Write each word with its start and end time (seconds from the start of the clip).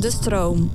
De 0.00 0.10
stroom. 0.10 0.70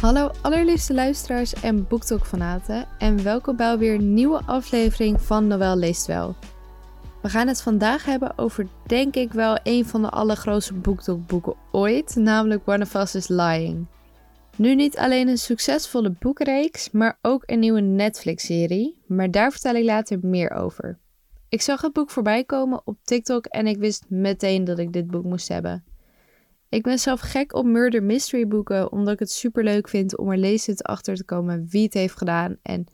Hallo 0.00 0.30
allerliefste 0.42 0.94
luisteraars 0.94 1.54
en 1.54 1.86
BookTalk-fanaten 1.86 2.86
en 2.98 3.22
welkom 3.22 3.56
bij 3.56 3.78
weer 3.78 3.94
een 3.94 4.14
nieuwe 4.14 4.40
aflevering 4.46 5.22
van 5.22 5.46
Noël 5.46 5.76
Leest 5.76 6.06
Wel. 6.06 6.34
We 7.22 7.28
gaan 7.28 7.48
het 7.48 7.62
vandaag 7.62 8.04
hebben 8.04 8.38
over 8.38 8.66
denk 8.86 9.14
ik 9.14 9.32
wel 9.32 9.58
een 9.62 9.86
van 9.86 10.02
de 10.02 10.10
allergrootste 10.10 10.74
BookTalk-boeken 10.74 11.54
ooit, 11.70 12.16
namelijk 12.16 12.68
One 12.68 12.82
of 12.82 12.94
Us 12.94 13.14
is 13.14 13.28
Lying. 13.28 13.86
Nu 14.56 14.74
niet 14.74 14.96
alleen 14.96 15.28
een 15.28 15.38
succesvolle 15.38 16.10
boekenreeks, 16.10 16.90
maar 16.90 17.18
ook 17.22 17.42
een 17.46 17.58
nieuwe 17.58 17.80
Netflix-serie, 17.80 18.98
maar 19.06 19.30
daar 19.30 19.50
vertel 19.50 19.74
ik 19.74 19.84
later 19.84 20.18
meer 20.22 20.50
over. 20.50 20.98
Ik 21.48 21.62
zag 21.62 21.80
het 21.80 21.92
boek 21.92 22.10
voorbij 22.10 22.44
komen 22.44 22.80
op 22.84 22.98
TikTok 23.02 23.46
en 23.46 23.66
ik 23.66 23.76
wist 23.76 24.04
meteen 24.08 24.64
dat 24.64 24.78
ik 24.78 24.92
dit 24.92 25.06
boek 25.06 25.24
moest 25.24 25.48
hebben. 25.48 25.84
Ik 26.68 26.82
ben 26.82 26.98
zelf 26.98 27.20
gek 27.20 27.54
op 27.54 27.64
murder 27.64 28.02
mystery 28.02 28.48
boeken, 28.48 28.92
omdat 28.92 29.12
ik 29.12 29.18
het 29.18 29.30
super 29.30 29.64
leuk 29.64 29.88
vind 29.88 30.18
om 30.18 30.30
er 30.30 30.38
lezend 30.38 30.82
achter 30.82 31.14
te 31.14 31.24
komen 31.24 31.66
wie 31.70 31.84
het 31.84 31.94
heeft 31.94 32.18
gedaan. 32.18 32.56
En 32.62 32.86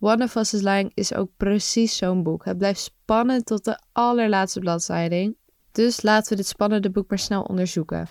One 0.00 0.24
of 0.24 0.34
Us 0.34 0.54
is 0.54 0.62
Lying 0.62 0.90
is 0.94 1.14
ook 1.14 1.30
precies 1.36 1.96
zo'n 1.96 2.22
boek. 2.22 2.44
Het 2.44 2.58
blijft 2.58 2.80
spannend 2.80 3.46
tot 3.46 3.64
de 3.64 3.80
allerlaatste 3.92 4.60
bladzijde. 4.60 5.34
Dus 5.72 6.02
laten 6.02 6.30
we 6.30 6.36
dit 6.36 6.46
spannende 6.46 6.90
boek 6.90 7.08
maar 7.08 7.18
snel 7.18 7.42
onderzoeken. 7.42 8.08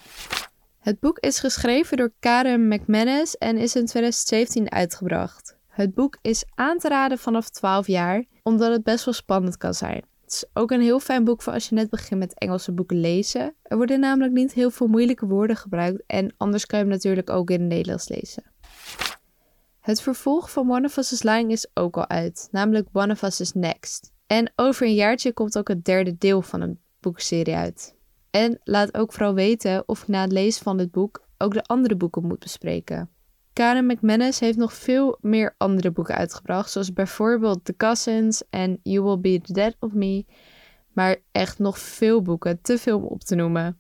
Het 0.81 0.99
boek 0.99 1.20
is 1.20 1.40
geschreven 1.40 1.98
door 1.98 2.12
Karen 2.20 2.67
McManus 2.67 3.38
en 3.38 3.58
is 3.58 3.76
in 3.76 3.85
2017 3.85 4.72
uitgebracht. 4.72 5.58
Het 5.67 5.94
boek 5.94 6.17
is 6.22 6.44
aan 6.55 6.77
te 6.77 6.88
raden 6.88 7.17
vanaf 7.17 7.49
12 7.49 7.88
jaar, 7.88 8.26
omdat 8.44 8.72
het 8.72 8.84
best 8.84 9.05
wel 9.05 9.13
spannend 9.13 9.58
kan 9.58 9.73
zijn. 9.73 10.03
Het 10.23 10.34
is 10.34 10.45
ook 10.53 10.72
een 10.72 10.81
heel 10.81 10.99
fijn 10.99 11.23
boek 11.23 11.42
voor 11.42 11.53
als 11.53 11.70
je 11.70 11.75
net 11.75 11.89
begint 11.89 12.20
met 12.20 12.39
Engelse 12.39 12.72
boeken 12.72 13.00
lezen. 13.00 13.55
Er 13.64 13.78
worden 13.78 14.00
namelijk 14.00 14.33
niet 14.33 14.53
heel 14.53 14.72
veel 14.72 14.88
moeilijke 14.88 15.25
woorden 15.25 15.55
gebruikt 15.55 16.03
en 16.08 16.33
anders 16.38 16.66
kan 16.66 16.80
je 16.80 16.86
hem 16.86 16.94
natuurlijk 16.94 17.30
ook 17.30 17.50
in 17.50 17.59
het 17.59 17.70
Nederlands 17.70 18.08
lezen. 18.09 18.44
Het 19.80 20.02
vervolg 20.02 20.52
van 20.52 20.72
One 20.72 20.86
of 20.86 20.98
Us 20.98 21.11
is 21.11 21.23
Lying 21.23 21.52
is 21.52 21.70
ook 21.73 21.98
al 21.98 22.09
uit, 22.09 22.48
namelijk 22.52 22.88
One 22.94 23.14
of 23.14 23.22
Us 23.22 23.39
is 23.39 23.53
Next. 23.53 24.11
En 24.27 24.52
over 24.55 24.86
een 24.86 24.94
jaartje 24.94 25.33
komt 25.33 25.58
ook 25.58 25.67
het 25.67 25.86
derde 25.86 26.17
deel 26.17 26.42
van 26.42 26.61
een 26.61 26.80
boekserie 27.00 27.55
uit. 27.55 27.95
En 28.31 28.59
laat 28.63 28.97
ook 28.97 29.13
vooral 29.13 29.33
weten 29.33 29.83
of 29.85 30.01
ik 30.01 30.07
na 30.07 30.21
het 30.21 30.31
lezen 30.31 30.63
van 30.63 30.77
dit 30.77 30.91
boek 30.91 31.23
ook 31.37 31.53
de 31.53 31.63
andere 31.63 31.95
boeken 31.95 32.27
moet 32.27 32.39
bespreken. 32.39 33.09
Karen 33.53 33.85
McManus 33.85 34.39
heeft 34.39 34.57
nog 34.57 34.73
veel 34.73 35.17
meer 35.21 35.55
andere 35.57 35.91
boeken 35.91 36.15
uitgebracht, 36.15 36.71
zoals 36.71 36.93
bijvoorbeeld 36.93 37.65
The 37.65 37.75
Cousins 37.75 38.43
en 38.49 38.79
You 38.83 39.03
Will 39.03 39.19
Be 39.19 39.41
the 39.45 39.53
Dead 39.53 39.75
of 39.79 39.93
Me. 39.93 40.25
Maar 40.93 41.15
echt 41.31 41.59
nog 41.59 41.79
veel 41.79 42.21
boeken, 42.21 42.61
te 42.61 42.77
veel 42.77 42.97
om 42.97 43.03
op 43.03 43.21
te 43.21 43.35
noemen. 43.35 43.79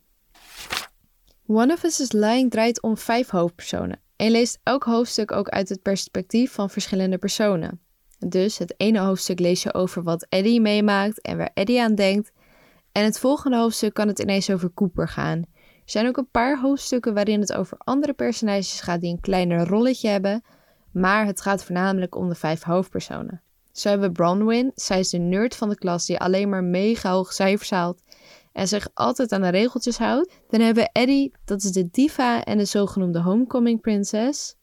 One 1.45 1.73
of 1.73 1.83
Us 1.83 1.99
is 1.99 2.11
Lying 2.11 2.51
draait 2.51 2.81
om 2.81 2.97
vijf 2.97 3.29
hoofdpersonen 3.29 3.99
en 4.15 4.31
leest 4.31 4.59
elk 4.63 4.83
hoofdstuk 4.83 5.31
ook 5.31 5.49
uit 5.49 5.69
het 5.69 5.81
perspectief 5.81 6.51
van 6.51 6.69
verschillende 6.69 7.17
personen. 7.17 7.79
Dus 8.27 8.57
het 8.57 8.73
ene 8.77 8.99
hoofdstuk 8.99 9.39
lees 9.39 9.63
je 9.63 9.73
over 9.73 10.03
wat 10.03 10.25
Eddie 10.29 10.61
meemaakt 10.61 11.21
en 11.21 11.37
waar 11.37 11.51
Eddie 11.53 11.81
aan 11.81 11.95
denkt. 11.95 12.31
En 12.91 13.03
het 13.03 13.19
volgende 13.19 13.57
hoofdstuk 13.57 13.93
kan 13.93 14.07
het 14.07 14.19
ineens 14.19 14.49
over 14.49 14.73
Cooper 14.73 15.07
gaan. 15.07 15.37
Er 15.37 15.97
zijn 15.97 16.07
ook 16.07 16.17
een 16.17 16.31
paar 16.31 16.59
hoofdstukken 16.59 17.13
waarin 17.13 17.39
het 17.39 17.53
over 17.53 17.77
andere 17.77 18.13
personages 18.13 18.81
gaat 18.81 19.01
die 19.01 19.11
een 19.11 19.19
kleiner 19.19 19.67
rolletje 19.67 20.07
hebben, 20.07 20.43
maar 20.91 21.25
het 21.25 21.41
gaat 21.41 21.63
voornamelijk 21.63 22.15
om 22.15 22.29
de 22.29 22.35
vijf 22.35 22.63
hoofdpersonen. 22.63 23.41
Zo 23.71 23.89
hebben 23.89 24.07
we 24.07 24.13
Bronwyn, 24.13 24.71
zij 24.75 24.99
is 24.99 25.09
de 25.09 25.17
nerd 25.17 25.55
van 25.55 25.69
de 25.69 25.77
klas 25.77 26.05
die 26.05 26.19
alleen 26.19 26.49
maar 26.49 26.63
mega 26.63 27.11
hoge 27.11 27.33
cijfers 27.33 27.69
haalt 27.69 28.01
en 28.51 28.67
zich 28.67 28.87
altijd 28.93 29.31
aan 29.31 29.41
de 29.41 29.49
regeltjes 29.49 29.97
houdt. 29.97 30.33
Dan 30.49 30.61
hebben 30.61 30.83
we 30.83 30.89
Eddie, 30.91 31.33
dat 31.45 31.63
is 31.63 31.71
de 31.71 31.89
diva 31.91 32.43
en 32.43 32.57
de 32.57 32.65
zogenoemde 32.65 33.21
homecoming 33.21 33.81
princess. 33.81 34.55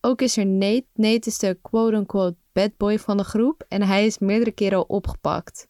Ook 0.00 0.22
is 0.22 0.36
er 0.36 0.46
Nate. 0.46 0.86
Nate 0.94 1.28
is 1.28 1.38
de 1.38 1.58
quote-unquote 1.62 2.36
bad 2.52 2.76
boy 2.76 2.98
van 2.98 3.16
de 3.16 3.24
groep 3.24 3.64
en 3.68 3.82
hij 3.82 4.06
is 4.06 4.18
meerdere 4.18 4.50
keren 4.52 4.78
al 4.78 4.84
opgepakt. 4.84 5.68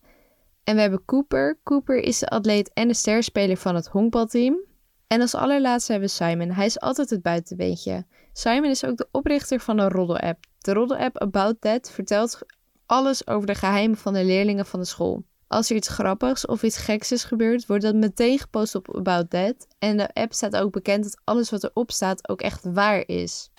En 0.68 0.74
we 0.74 0.80
hebben 0.80 1.04
Cooper. 1.04 1.58
Cooper 1.62 1.96
is 1.96 2.18
de 2.18 2.28
atleet 2.28 2.70
en 2.72 2.88
de 2.88 2.94
sterspeler 2.94 3.56
van 3.56 3.74
het 3.74 3.86
honkbalteam. 3.86 4.58
En 5.06 5.20
als 5.20 5.34
allerlaatste 5.34 5.92
hebben 5.92 6.10
we 6.10 6.14
Simon. 6.14 6.50
Hij 6.50 6.66
is 6.66 6.80
altijd 6.80 7.10
het 7.10 7.22
buitenbeentje. 7.22 8.06
Simon 8.32 8.70
is 8.70 8.84
ook 8.84 8.96
de 8.96 9.08
oprichter 9.10 9.60
van 9.60 9.76
de 9.76 9.88
roddel-app. 9.88 10.44
De 10.58 10.72
roddel-app 10.72 11.18
About 11.18 11.60
That 11.60 11.90
vertelt 11.90 12.38
alles 12.86 13.26
over 13.26 13.46
de 13.46 13.54
geheimen 13.54 13.96
van 13.96 14.12
de 14.12 14.24
leerlingen 14.24 14.66
van 14.66 14.80
de 14.80 14.86
school. 14.86 15.24
Als 15.46 15.70
er 15.70 15.76
iets 15.76 15.88
grappigs 15.88 16.46
of 16.46 16.62
iets 16.62 16.76
geks 16.76 17.12
is 17.12 17.24
gebeurd, 17.24 17.66
wordt 17.66 17.82
dat 17.84 17.94
meteen 17.94 18.38
gepost 18.38 18.74
op 18.74 18.96
About 18.96 19.30
That. 19.30 19.66
En 19.78 19.96
de 19.96 20.14
app 20.14 20.32
staat 20.32 20.56
ook 20.56 20.72
bekend 20.72 21.04
dat 21.04 21.20
alles 21.24 21.50
wat 21.50 21.64
erop 21.64 21.90
staat 21.90 22.28
ook 22.28 22.40
echt 22.40 22.64
waar 22.72 23.02
is. 23.06 23.50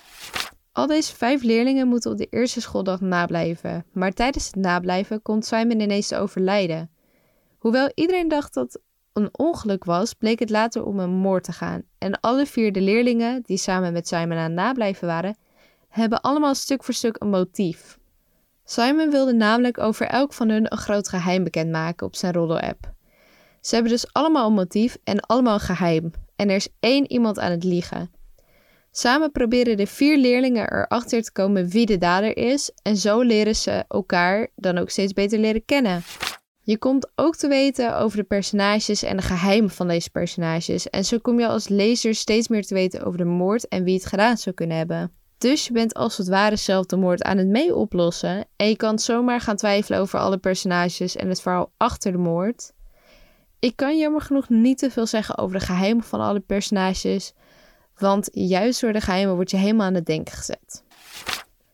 Al 0.71 0.87
deze 0.87 1.15
vijf 1.15 1.43
leerlingen 1.43 1.87
moeten 1.87 2.11
op 2.11 2.17
de 2.17 2.27
eerste 2.29 2.61
schooldag 2.61 3.01
nablijven. 3.01 3.85
Maar 3.91 4.11
tijdens 4.11 4.45
het 4.45 4.55
nablijven 4.55 5.21
komt 5.21 5.45
Simon 5.45 5.79
ineens 5.79 6.07
te 6.07 6.17
overlijden. 6.17 6.89
Hoewel 7.59 7.91
iedereen 7.95 8.27
dacht 8.27 8.53
dat 8.53 8.79
een 9.13 9.29
ongeluk 9.31 9.83
was, 9.83 10.13
bleek 10.13 10.39
het 10.39 10.49
later 10.49 10.85
om 10.85 10.99
een 10.99 11.09
moord 11.09 11.43
te 11.43 11.51
gaan. 11.51 11.83
En 11.97 12.19
alle 12.19 12.45
vier 12.45 12.71
de 12.71 12.81
leerlingen, 12.81 13.41
die 13.45 13.57
samen 13.57 13.93
met 13.93 14.07
Simon 14.07 14.37
aan 14.37 14.53
nablijven 14.53 15.07
waren, 15.07 15.37
hebben 15.89 16.21
allemaal 16.21 16.55
stuk 16.55 16.83
voor 16.83 16.93
stuk 16.93 17.15
een 17.19 17.29
motief. 17.29 17.99
Simon 18.65 19.09
wilde 19.09 19.33
namelijk 19.33 19.77
over 19.77 20.07
elk 20.07 20.33
van 20.33 20.49
hun 20.49 20.71
een 20.71 20.77
groot 20.77 21.09
geheim 21.09 21.43
bekendmaken 21.43 22.07
op 22.07 22.15
zijn 22.15 22.33
roddel-app. 22.33 22.93
Ze 23.61 23.73
hebben 23.73 23.91
dus 23.91 24.13
allemaal 24.13 24.47
een 24.47 24.53
motief 24.53 24.97
en 25.03 25.19
allemaal 25.19 25.53
een 25.53 25.59
geheim. 25.59 26.11
En 26.35 26.49
er 26.49 26.55
is 26.55 26.67
één 26.79 27.11
iemand 27.11 27.39
aan 27.39 27.51
het 27.51 27.63
liegen. 27.63 28.11
Samen 28.91 29.31
proberen 29.31 29.77
de 29.77 29.87
vier 29.87 30.17
leerlingen 30.17 30.73
erachter 30.73 31.21
te 31.21 31.31
komen 31.31 31.67
wie 31.67 31.85
de 31.85 31.97
dader 31.97 32.37
is 32.37 32.71
en 32.81 32.97
zo 32.97 33.21
leren 33.21 33.55
ze 33.55 33.83
elkaar 33.87 34.47
dan 34.55 34.77
ook 34.77 34.89
steeds 34.89 35.13
beter 35.13 35.39
leren 35.39 35.65
kennen. 35.65 36.01
Je 36.69 36.77
komt 36.77 37.11
ook 37.15 37.35
te 37.35 37.47
weten 37.47 37.97
over 37.97 38.17
de 38.17 38.23
personages 38.23 39.03
en 39.03 39.17
de 39.17 39.23
geheimen 39.23 39.69
van 39.69 39.87
deze 39.87 40.09
personages 40.09 40.89
en 40.89 41.05
zo 41.05 41.17
kom 41.17 41.39
je 41.39 41.47
als 41.47 41.67
lezer 41.67 42.15
steeds 42.15 42.47
meer 42.47 42.65
te 42.65 42.73
weten 42.73 43.03
over 43.03 43.17
de 43.17 43.25
moord 43.25 43.67
en 43.67 43.83
wie 43.83 43.93
het 43.93 44.05
gedaan 44.05 44.37
zou 44.37 44.55
kunnen 44.55 44.77
hebben. 44.77 45.11
Dus 45.37 45.67
je 45.67 45.73
bent 45.73 45.93
als 45.93 46.17
het 46.17 46.27
ware 46.27 46.55
zelf 46.55 46.85
de 46.85 46.95
moord 46.95 47.23
aan 47.23 47.37
het 47.37 47.47
mee 47.47 47.75
oplossen 47.75 48.45
en 48.55 48.67
je 48.67 48.75
kan 48.75 48.99
zomaar 48.99 49.41
gaan 49.41 49.55
twijfelen 49.55 49.99
over 49.99 50.19
alle 50.19 50.37
personages 50.37 51.15
en 51.15 51.29
het 51.29 51.41
verhaal 51.41 51.71
achter 51.77 52.11
de 52.11 52.17
moord. 52.17 52.71
Ik 53.59 53.75
kan 53.75 53.97
jammer 53.97 54.21
genoeg 54.21 54.49
niet 54.49 54.77
te 54.77 54.91
veel 54.91 55.05
zeggen 55.05 55.37
over 55.37 55.59
de 55.59 55.65
geheimen 55.65 56.03
van 56.03 56.19
alle 56.19 56.39
personages, 56.39 57.33
want 57.97 58.29
juist 58.31 58.81
door 58.81 58.93
de 58.93 59.01
geheimen 59.01 59.35
word 59.35 59.51
je 59.51 59.57
helemaal 59.57 59.87
aan 59.87 59.93
het 59.93 60.05
denken 60.05 60.33
gezet. 60.33 60.83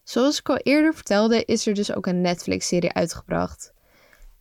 Zoals 0.04 0.40
ik 0.40 0.50
al 0.50 0.58
eerder 0.58 0.94
vertelde, 0.94 1.46
is 1.46 1.68
er 1.68 1.74
dus 1.74 1.96
ook 1.96 2.06
een 2.06 2.22
Netflix-serie 2.22 2.94
uitgebracht. 2.94 3.74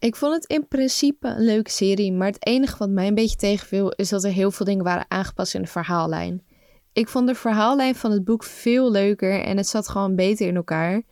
Ik 0.04 0.16
vond 0.16 0.34
het 0.34 0.44
in 0.44 0.68
principe 0.68 1.28
een 1.28 1.44
leuke 1.44 1.70
serie, 1.70 2.12
maar 2.12 2.26
het 2.26 2.46
enige 2.46 2.78
wat 2.78 2.88
mij 2.88 3.06
een 3.06 3.14
beetje 3.14 3.36
tegenviel 3.36 3.90
is 3.90 4.08
dat 4.08 4.24
er 4.24 4.30
heel 4.30 4.50
veel 4.50 4.66
dingen 4.66 4.84
waren 4.84 5.04
aangepast 5.08 5.54
in 5.54 5.62
de 5.62 5.68
verhaallijn. 5.68 6.42
Ik 6.92 7.08
vond 7.08 7.26
de 7.26 7.34
verhaallijn 7.34 7.94
van 7.94 8.10
het 8.10 8.24
boek 8.24 8.44
veel 8.44 8.90
leuker 8.90 9.42
en 9.42 9.56
het 9.56 9.66
zat 9.66 9.88
gewoon 9.88 10.14
beter 10.14 10.46
in 10.46 10.56
elkaar. 10.56 11.02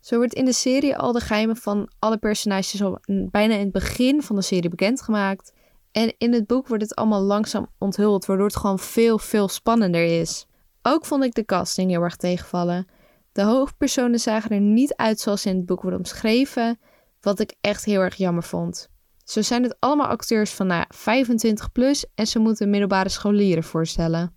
Zo 0.00 0.16
wordt 0.16 0.34
in 0.34 0.44
de 0.44 0.52
serie 0.52 0.96
al 0.96 1.12
de 1.12 1.20
geheimen 1.20 1.56
van 1.56 1.90
alle 1.98 2.18
personages 2.18 2.82
al 2.82 2.98
bijna 3.30 3.54
in 3.54 3.60
het 3.60 3.72
begin 3.72 4.22
van 4.22 4.36
de 4.36 4.42
serie 4.42 4.70
bekendgemaakt. 4.70 5.52
En 5.92 6.14
in 6.18 6.32
het 6.32 6.46
boek 6.46 6.68
wordt 6.68 6.82
het 6.82 6.94
allemaal 6.94 7.22
langzaam 7.22 7.66
onthuld, 7.78 8.26
waardoor 8.26 8.46
het 8.46 8.56
gewoon 8.56 8.78
veel, 8.78 9.18
veel 9.18 9.48
spannender 9.48 10.20
is. 10.20 10.46
Ook 10.82 11.04
vond 11.04 11.24
ik 11.24 11.34
de 11.34 11.44
casting 11.44 11.90
heel 11.90 12.02
erg 12.02 12.16
tegenvallen. 12.16 12.86
De 13.32 13.42
hoofdpersonen 13.42 14.18
zagen 14.20 14.50
er 14.50 14.60
niet 14.60 14.94
uit 14.94 15.20
zoals 15.20 15.46
in 15.46 15.56
het 15.56 15.66
boek 15.66 15.82
wordt 15.82 15.96
omschreven, 15.96 16.78
wat 17.22 17.40
ik 17.40 17.54
echt 17.60 17.84
heel 17.84 18.00
erg 18.00 18.14
jammer 18.14 18.42
vond. 18.42 18.88
Zo 19.24 19.42
zijn 19.42 19.62
het 19.62 19.76
allemaal 19.78 20.06
acteurs 20.06 20.50
van 20.50 20.66
nou, 20.66 20.84
25 20.88 21.72
plus 21.72 22.04
en 22.14 22.26
ze 22.26 22.38
moeten 22.38 22.70
middelbare 22.70 23.08
scholieren 23.08 23.64
voorstellen. 23.64 24.36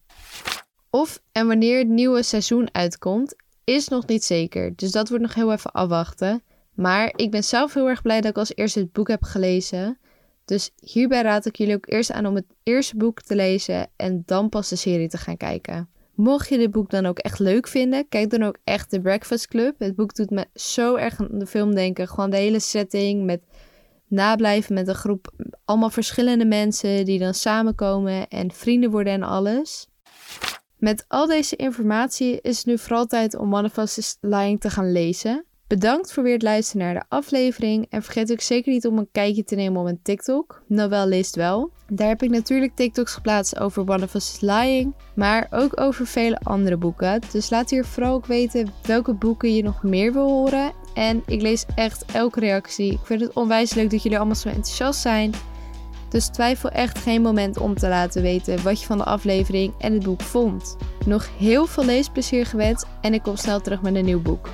Of 0.90 1.22
en 1.32 1.48
wanneer 1.48 1.78
het 1.78 1.88
nieuwe 1.88 2.24
seizoen 2.24 2.70
uitkomt, 2.72 3.36
is 3.64 3.88
nog 3.88 4.08
niet 4.08 4.24
zeker. 4.24 4.76
Dus 4.76 4.92
dat 4.92 5.10
wordt 5.10 5.24
nog 5.24 5.34
heel 5.34 5.52
even 5.52 5.72
afwachten. 5.72 6.44
Maar 6.74 7.14
ik 7.16 7.32
ben 7.32 7.44
zelf 7.44 7.74
heel 7.74 7.90
erg 7.90 8.02
blij 8.02 8.22
dat 8.22 8.30
ik 8.30 8.38
als 8.38 8.56
eerste 8.56 8.80
het 8.80 8.92
boek 8.92 9.08
heb 9.08 9.24
gelezen. 9.24 10.00
Dus 10.46 10.72
hierbij 10.76 11.22
raad 11.22 11.46
ik 11.46 11.56
jullie 11.56 11.76
ook 11.76 11.90
eerst 11.90 12.12
aan 12.12 12.26
om 12.26 12.36
het 12.36 12.46
eerste 12.64 12.98
boek 12.98 13.22
te 13.22 13.36
lezen 13.36 13.88
en 13.96 14.24
dan 14.26 14.50
pas 14.50 14.70
de 14.70 14.76
serie 14.76 15.10
te 15.10 15.18
gaan 15.18 15.38
kijken. 15.38 15.90
Mocht 16.16 16.50
je 16.50 16.58
dit 16.58 16.72
boek 16.72 16.90
dan 16.90 17.06
ook 17.06 17.20
echt 17.20 17.40
leuk 17.40 17.68
vinden, 17.68 18.10
kijk 18.10 18.30
dan 18.30 18.44
ook 18.44 18.58
echt 18.64 18.90
The 18.90 19.00
Breakfast 19.00 19.48
Club. 19.48 19.80
Het 19.80 19.96
boek 19.96 20.16
doet 20.16 20.30
me 20.30 20.46
zo 20.54 20.96
erg 20.96 21.20
aan 21.20 21.40
de 21.40 21.46
film 21.46 21.76
denken. 21.76 22.08
Gewoon 22.08 22.30
de 22.30 22.38
hele 22.38 22.60
setting 22.60 23.26
met 23.26 23.42
nablijven 24.08 24.74
met 24.74 24.88
een 24.88 24.96
groep 24.96 25.32
allemaal 25.66 25.90
verschillende 25.90 26.46
mensen 26.46 27.06
die 27.06 27.20
dan 27.20 27.34
samenkomen 27.34 28.28
en 28.28 28.52
vrienden 28.52 28.92
worden 28.92 29.14
en 29.14 29.24
alles. 29.24 29.88
Met 30.78 31.06
al 31.08 31.28
deze 31.28 31.56
informatie 31.56 32.42
is 32.42 32.58
het 32.58 32.66
nu 32.66 32.78
vooral 32.78 33.06
tijd 33.06 33.36
om 33.36 33.50
Manifest 33.50 34.18
Lying 34.22 34.60
te 34.60 34.70
gaan 34.70 34.92
lezen. 34.92 35.46
Bedankt 35.68 36.14
voor 36.14 36.24
weer 36.24 36.34
het 36.34 36.42
luisteren 36.42 36.86
naar 36.86 36.94
de 36.94 37.04
aflevering. 37.10 37.86
En 37.90 38.04
vergeet 38.04 38.32
ook 38.32 38.42
zeker 38.42 38.72
niet 38.72 38.88
om 38.88 38.98
een 38.98 39.10
kijkje 39.12 39.44
te 39.44 39.56
nemen 39.56 39.78
op 39.78 39.84
mijn 39.84 40.00
TikTok. 40.04 40.64
Noël 40.68 41.08
leest 41.08 41.36
wel. 41.36 41.72
Daar 41.88 42.08
heb 42.08 42.24
ik 42.24 42.30
natuurlijk 42.30 42.76
TikToks 42.76 43.14
geplaatst 43.14 43.60
over 43.60 43.90
One 43.90 44.04
of 44.04 44.14
Us 44.14 44.38
Lying. 44.40 44.94
Maar 45.16 45.48
ook 45.50 45.80
over 45.80 46.08
vele 46.08 46.40
andere 46.44 46.78
boeken. 46.78 47.22
Dus 47.32 47.50
laat 47.50 47.70
hier 47.70 47.86
vooral 47.86 48.14
ook 48.14 48.26
weten 48.26 48.74
welke 48.84 49.14
boeken 49.14 49.56
je 49.56 49.64
nog 49.64 49.84
meer 49.84 50.14
wil 50.14 50.30
horen. 50.30 50.72
En 50.94 51.24
ik 51.26 51.42
lees 51.42 51.66
echt 51.76 52.06
elke 52.12 52.40
reactie. 52.40 52.92
Ik 52.92 53.06
vind 53.06 53.22
het 53.22 53.34
onwijs 53.34 53.74
leuk 53.74 53.90
dat 53.90 54.04
jullie 54.04 54.18
allemaal 54.18 54.36
zo 54.36 54.50
enthousiast 54.50 55.02
zijn. 55.02 55.34
Dus 56.10 56.28
twijfel 56.28 56.70
echt 56.70 56.98
geen 56.98 57.22
moment 57.22 57.58
om 57.58 57.76
te 57.76 57.88
laten 57.88 58.22
weten 58.22 58.64
wat 58.64 58.80
je 58.80 58.86
van 58.86 58.98
de 58.98 59.04
aflevering 59.04 59.74
en 59.80 59.94
het 59.94 60.04
boek 60.04 60.22
vond. 60.22 60.78
Nog 61.06 61.30
heel 61.38 61.66
veel 61.66 61.86
leesplezier 61.86 62.46
gewenst 62.46 62.86
en 63.02 63.14
ik 63.14 63.24
kom 63.24 63.36
snel 63.36 63.62
terug 63.62 63.82
met 63.82 63.96
een 63.96 64.06
nieuw 64.06 64.22
boek. 64.22 64.50